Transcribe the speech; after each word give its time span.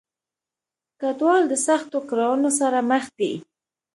کډوال 1.01 1.43
د 1.49 1.53
سختو 1.65 1.97
کړاونو 2.09 2.49
سره 2.59 2.77
مخ 2.91 3.05
دي. 3.19 3.33